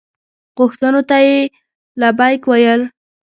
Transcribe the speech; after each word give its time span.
غوښتنو 0.57 1.01
ته 1.09 1.17
یې 1.27 1.37
لبیک 2.01 2.41
وویل. 2.47 2.81